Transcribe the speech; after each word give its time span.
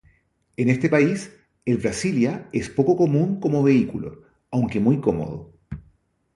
En 0.57 0.69
este 0.69 0.89
país, 0.89 1.31
el 1.63 1.77
Brasilia 1.77 2.49
es 2.51 2.71
poco 2.71 2.97
común 2.97 3.39
como 3.39 3.61
vehículo, 3.61 4.23
aunque 4.49 4.79
muy 4.79 4.99
cómodo. 4.99 5.53